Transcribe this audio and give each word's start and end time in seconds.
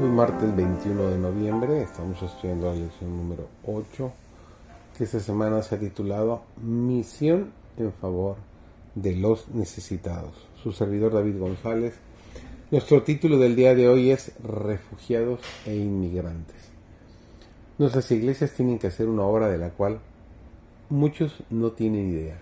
Hoy 0.00 0.06
martes 0.10 0.54
21 0.54 1.08
de 1.08 1.18
noviembre 1.18 1.82
estamos 1.82 2.22
estudiando 2.22 2.68
la 2.68 2.78
lección 2.78 3.16
número 3.16 3.48
8 3.66 4.12
que 4.96 5.02
esta 5.02 5.18
semana 5.18 5.60
se 5.62 5.74
ha 5.74 5.80
titulado 5.80 6.42
Misión 6.62 7.50
en 7.76 7.92
favor 7.92 8.36
de 8.94 9.16
los 9.16 9.48
necesitados. 9.48 10.34
Su 10.62 10.70
servidor 10.70 11.14
David 11.14 11.40
González. 11.40 11.94
Nuestro 12.70 13.02
título 13.02 13.38
del 13.38 13.56
día 13.56 13.74
de 13.74 13.88
hoy 13.88 14.12
es 14.12 14.30
Refugiados 14.40 15.40
e 15.66 15.74
Inmigrantes. 15.74 16.70
Nuestras 17.76 18.08
iglesias 18.12 18.52
tienen 18.52 18.78
que 18.78 18.86
hacer 18.86 19.08
una 19.08 19.24
obra 19.24 19.48
de 19.48 19.58
la 19.58 19.70
cual 19.70 19.98
muchos 20.90 21.42
no 21.50 21.72
tienen 21.72 22.10
idea, 22.10 22.38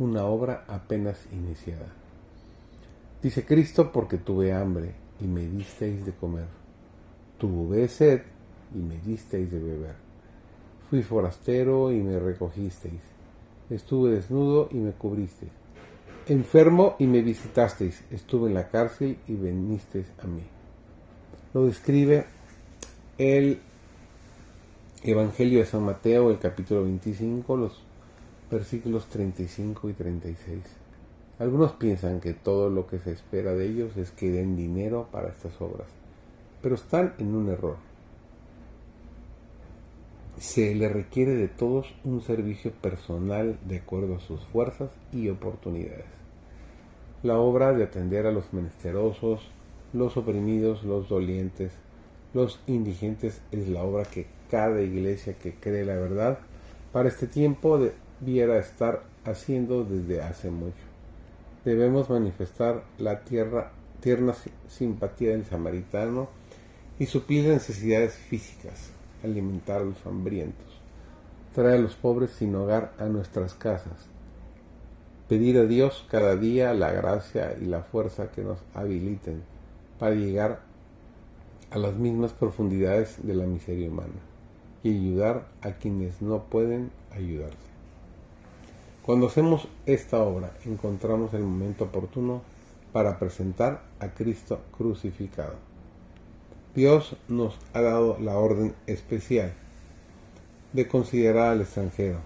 una 0.00 0.24
obra 0.24 0.64
apenas 0.66 1.24
iniciada. 1.30 1.86
Dice 3.22 3.46
Cristo 3.46 3.92
porque 3.92 4.18
tuve 4.18 4.52
hambre 4.52 4.92
y 5.20 5.28
me 5.28 5.42
disteis 5.42 6.04
de 6.04 6.12
comer 6.12 6.59
Tuve 7.40 7.88
sed 7.88 8.20
y 8.74 8.78
me 8.80 8.98
disteis 8.98 9.50
de 9.50 9.58
beber. 9.58 9.94
Fui 10.90 11.02
forastero 11.02 11.90
y 11.90 12.02
me 12.02 12.18
recogisteis. 12.18 13.00
Estuve 13.70 14.10
desnudo 14.10 14.68
y 14.70 14.74
me 14.74 14.92
cubristeis. 14.92 15.50
Enfermo 16.26 16.96
y 16.98 17.06
me 17.06 17.22
visitasteis. 17.22 18.04
Estuve 18.10 18.50
en 18.50 18.54
la 18.56 18.68
cárcel 18.68 19.16
y 19.26 19.36
venisteis 19.36 20.04
a 20.22 20.26
mí. 20.26 20.42
Lo 21.54 21.64
describe 21.64 22.26
el 23.16 23.58
Evangelio 25.02 25.60
de 25.60 25.64
San 25.64 25.82
Mateo, 25.82 26.30
el 26.30 26.38
capítulo 26.38 26.82
25, 26.82 27.56
los 27.56 27.82
versículos 28.50 29.06
35 29.06 29.88
y 29.88 29.92
36. 29.94 30.58
Algunos 31.38 31.72
piensan 31.72 32.20
que 32.20 32.34
todo 32.34 32.68
lo 32.68 32.86
que 32.86 32.98
se 32.98 33.12
espera 33.12 33.54
de 33.54 33.64
ellos 33.64 33.96
es 33.96 34.10
que 34.10 34.30
den 34.30 34.58
dinero 34.58 35.08
para 35.10 35.30
estas 35.30 35.58
obras 35.62 35.88
pero 36.62 36.74
están 36.74 37.14
en 37.18 37.34
un 37.34 37.48
error. 37.48 37.76
Se 40.38 40.74
le 40.74 40.88
requiere 40.88 41.34
de 41.34 41.48
todos 41.48 41.94
un 42.04 42.22
servicio 42.22 42.72
personal 42.72 43.58
de 43.66 43.78
acuerdo 43.78 44.16
a 44.16 44.20
sus 44.20 44.40
fuerzas 44.46 44.90
y 45.12 45.28
oportunidades. 45.28 46.06
La 47.22 47.38
obra 47.38 47.72
de 47.72 47.84
atender 47.84 48.26
a 48.26 48.32
los 48.32 48.52
menesterosos, 48.52 49.46
los 49.92 50.16
oprimidos, 50.16 50.82
los 50.84 51.08
dolientes, 51.08 51.72
los 52.32 52.60
indigentes 52.66 53.42
es 53.50 53.68
la 53.68 53.82
obra 53.82 54.04
que 54.04 54.26
cada 54.50 54.80
iglesia 54.80 55.34
que 55.34 55.54
cree 55.54 55.84
la 55.84 55.96
verdad 55.96 56.38
para 56.92 57.08
este 57.08 57.26
tiempo 57.26 57.78
debiera 57.78 58.58
estar 58.58 59.02
haciendo 59.24 59.84
desde 59.84 60.22
hace 60.22 60.50
mucho. 60.50 60.82
Debemos 61.64 62.08
manifestar 62.08 62.84
la 62.98 63.20
tierra, 63.20 63.72
tierna 64.00 64.34
simpatía 64.68 65.32
del 65.32 65.44
samaritano 65.44 66.39
y 67.00 67.06
suplir 67.06 67.46
necesidades 67.46 68.12
físicas, 68.12 68.90
alimentar 69.24 69.80
a 69.80 69.84
los 69.84 69.96
hambrientos, 70.04 70.66
traer 71.54 71.78
a 71.78 71.82
los 71.82 71.94
pobres 71.94 72.30
sin 72.32 72.54
hogar 72.54 72.92
a 72.98 73.06
nuestras 73.06 73.54
casas, 73.54 74.06
pedir 75.26 75.56
a 75.56 75.64
Dios 75.64 76.06
cada 76.10 76.36
día 76.36 76.74
la 76.74 76.92
gracia 76.92 77.56
y 77.58 77.64
la 77.64 77.80
fuerza 77.80 78.30
que 78.30 78.42
nos 78.42 78.58
habiliten 78.74 79.42
para 79.98 80.14
llegar 80.14 80.60
a 81.70 81.78
las 81.78 81.94
mismas 81.94 82.34
profundidades 82.34 83.16
de 83.22 83.34
la 83.34 83.46
miseria 83.46 83.88
humana 83.88 84.20
y 84.82 84.90
ayudar 84.90 85.48
a 85.62 85.72
quienes 85.72 86.20
no 86.20 86.44
pueden 86.44 86.90
ayudarse. 87.12 87.56
Cuando 89.02 89.28
hacemos 89.28 89.68
esta 89.86 90.22
obra 90.22 90.52
encontramos 90.66 91.32
el 91.32 91.44
momento 91.44 91.84
oportuno 91.84 92.42
para 92.92 93.18
presentar 93.18 93.84
a 94.00 94.08
Cristo 94.08 94.60
crucificado. 94.76 95.69
Dios 96.74 97.16
nos 97.26 97.58
ha 97.72 97.80
dado 97.80 98.16
la 98.20 98.38
orden 98.38 98.74
especial 98.86 99.52
de 100.72 100.86
considerar 100.86 101.48
al 101.48 101.62
extranjero, 101.62 102.20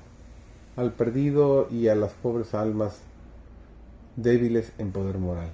al 0.76 0.92
perdido 0.92 1.66
y 1.70 1.88
a 1.88 1.94
las 1.94 2.12
pobres 2.12 2.52
almas 2.52 3.00
débiles 4.16 4.72
en 4.76 4.92
poder 4.92 5.16
moral. 5.16 5.50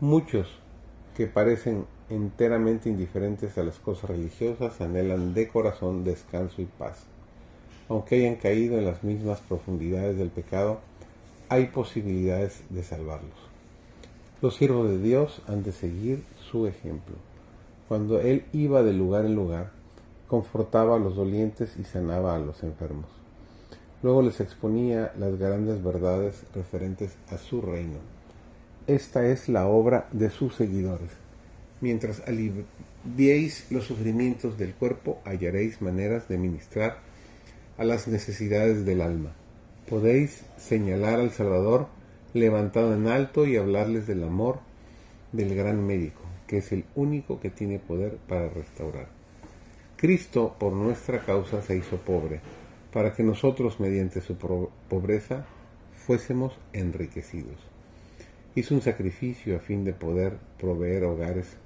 Muchos 0.00 0.46
que 1.16 1.26
parecen 1.26 1.86
enteramente 2.10 2.90
indiferentes 2.90 3.56
a 3.56 3.62
las 3.62 3.78
cosas 3.78 4.10
religiosas 4.10 4.78
anhelan 4.82 5.32
de 5.32 5.48
corazón 5.48 6.04
descanso 6.04 6.60
y 6.60 6.66
paz. 6.66 7.04
Aunque 7.88 8.16
hayan 8.16 8.36
caído 8.36 8.76
en 8.76 8.84
las 8.84 9.04
mismas 9.04 9.40
profundidades 9.40 10.18
del 10.18 10.28
pecado, 10.28 10.80
hay 11.48 11.68
posibilidades 11.68 12.62
de 12.68 12.82
salvarlos. 12.82 13.38
Los 14.42 14.56
siervos 14.56 14.90
de 14.90 14.98
Dios 14.98 15.40
han 15.48 15.62
de 15.62 15.72
seguir 15.72 16.22
su 16.50 16.66
ejemplo. 16.66 17.16
Cuando 17.88 18.20
él 18.20 18.44
iba 18.52 18.82
de 18.82 18.92
lugar 18.92 19.26
en 19.26 19.36
lugar, 19.36 19.70
confortaba 20.26 20.96
a 20.96 20.98
los 20.98 21.14
dolientes 21.14 21.76
y 21.78 21.84
sanaba 21.84 22.34
a 22.34 22.38
los 22.40 22.64
enfermos. 22.64 23.06
Luego 24.02 24.22
les 24.22 24.40
exponía 24.40 25.12
las 25.16 25.38
grandes 25.38 25.82
verdades 25.84 26.44
referentes 26.52 27.16
a 27.30 27.38
su 27.38 27.62
reino. 27.62 27.98
Esta 28.88 29.24
es 29.26 29.48
la 29.48 29.68
obra 29.68 30.08
de 30.10 30.30
sus 30.30 30.56
seguidores. 30.56 31.10
Mientras 31.80 32.22
aliviéis 32.26 33.70
los 33.70 33.84
sufrimientos 33.84 34.58
del 34.58 34.74
cuerpo, 34.74 35.20
hallaréis 35.24 35.80
maneras 35.80 36.28
de 36.28 36.38
ministrar 36.38 36.98
a 37.78 37.84
las 37.84 38.08
necesidades 38.08 38.84
del 38.84 39.00
alma. 39.00 39.32
Podéis 39.88 40.44
señalar 40.56 41.20
al 41.20 41.30
Salvador 41.30 41.86
levantado 42.34 42.94
en 42.94 43.06
alto 43.06 43.46
y 43.46 43.56
hablarles 43.56 44.08
del 44.08 44.24
amor 44.24 44.58
del 45.30 45.54
gran 45.54 45.86
médico 45.86 46.25
que 46.46 46.58
es 46.58 46.72
el 46.72 46.84
único 46.94 47.40
que 47.40 47.50
tiene 47.50 47.78
poder 47.78 48.18
para 48.28 48.48
restaurar. 48.48 49.08
Cristo 49.96 50.56
por 50.58 50.72
nuestra 50.72 51.24
causa 51.24 51.62
se 51.62 51.76
hizo 51.76 51.96
pobre, 51.96 52.40
para 52.92 53.14
que 53.14 53.22
nosotros 53.22 53.80
mediante 53.80 54.20
su 54.20 54.36
pobreza 54.36 55.46
fuésemos 56.06 56.58
enriquecidos. 56.72 57.56
Hizo 58.54 58.74
un 58.74 58.82
sacrificio 58.82 59.56
a 59.56 59.60
fin 59.60 59.84
de 59.84 59.92
poder 59.92 60.38
proveer 60.58 61.04
hogares 61.04 61.56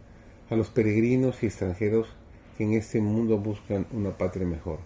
a 0.49 0.57
los 0.57 0.71
peregrinos 0.71 1.43
y 1.43 1.47
extranjeros 1.47 2.09
que 2.57 2.65
en 2.65 2.73
este 2.75 3.01
mundo 3.01 3.39
buscan 3.39 3.87
una 3.93 4.17
patria 4.17 4.47
mejor, 4.47 4.81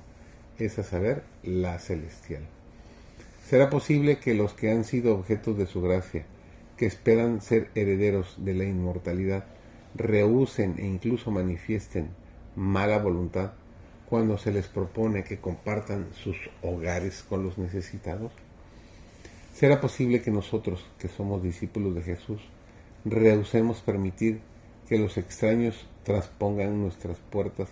es 0.59 0.78
a 0.78 0.84
saber, 0.84 1.22
la 1.43 1.78
celestial. 1.78 2.47
Será 3.49 3.71
posible 3.71 4.19
que 4.19 4.34
los 4.34 4.55
que 4.55 4.71
han 4.71 4.84
sido 4.84 5.15
objetos 5.15 5.56
de 5.56 5.66
su 5.66 5.82
gracia, 5.82 6.25
que 6.76 6.87
esperan 6.87 7.41
ser 7.41 7.71
herederos 7.75 8.37
de 8.38 8.55
la 8.55 8.65
inmortalidad, 8.65 9.44
rehúsen 9.94 10.75
e 10.78 10.87
incluso 10.87 11.31
manifiesten 11.31 12.10
mala 12.56 12.99
voluntad 12.99 13.53
cuando 14.09 14.38
se 14.38 14.53
les 14.53 14.66
propone 14.66 15.25
que 15.25 15.38
compartan 15.38 16.09
sus 16.12 16.37
hogares 16.62 17.22
con 17.22 17.44
los 17.44 17.59
necesitados? 17.59 18.32
¿Será 19.53 19.81
posible 19.81 20.21
que 20.21 20.32
nosotros, 20.32 20.84
que 20.99 21.09
somos 21.09 21.43
discípulos 21.43 21.94
de 21.94 22.03
Jesús, 22.03 22.41
rehusemos 23.05 23.81
permitir 23.82 24.41
que 24.88 24.99
los 24.99 25.16
extraños 25.16 25.87
transpongan 26.03 26.81
nuestras 26.81 27.19
puertas 27.19 27.69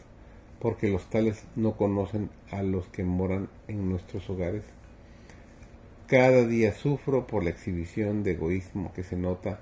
porque 0.61 0.89
los 0.89 1.11
tales 1.11 1.45
no 1.57 1.77
conocen 1.77 2.31
a 2.53 2.63
los 2.63 2.87
que 2.87 3.03
moran 3.03 3.49
en 3.67 3.89
nuestros 3.89 4.31
hogares? 4.31 4.63
Cada 6.07 6.47
día 6.47 6.73
sufro 6.73 7.27
por 7.27 7.43
la 7.43 7.51
exhibición 7.51 8.23
de 8.23 8.33
egoísmo 8.33 8.93
que 8.93 9.03
se 9.03 9.17
nota 9.17 9.59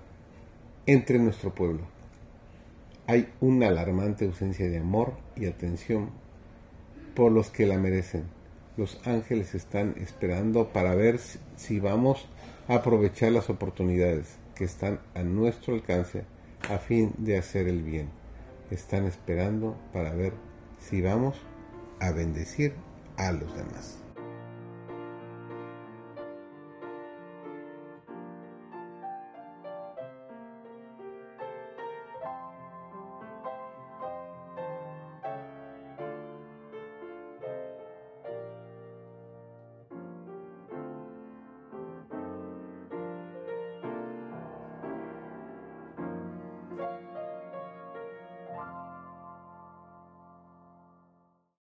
entre 0.87 1.19
nuestro 1.19 1.55
pueblo 1.55 2.00
hay 3.11 3.29
una 3.41 3.67
alarmante 3.67 4.25
ausencia 4.25 4.69
de 4.69 4.79
amor 4.79 5.15
y 5.35 5.47
atención 5.47 6.11
por 7.17 7.33
los 7.33 7.51
que 7.51 7.67
la 7.67 7.77
merecen. 7.77 8.23
Los 8.77 9.01
ángeles 9.05 9.57
están 9.57 9.97
esperando 9.99 10.69
para 10.69 10.95
ver 10.95 11.19
si 11.57 11.81
vamos 11.81 12.29
a 12.69 12.77
aprovechar 12.77 13.33
las 13.33 13.51
oportunidades 13.51 14.39
que 14.55 14.63
están 14.63 15.01
a 15.17 15.25
nuestro 15.25 15.75
alcance 15.75 16.23
a 16.69 16.79
fin 16.79 17.13
de 17.19 17.37
hacer 17.37 17.67
el 17.67 17.83
bien. 17.83 18.11
Están 18.71 19.07
esperando 19.07 19.77
para 19.93 20.15
ver 20.15 20.33
si 20.79 21.03
vamos 21.03 21.37
a 21.99 22.13
bendecir 22.13 22.75
a 23.17 23.33
los 23.33 23.53
demás. 23.57 24.10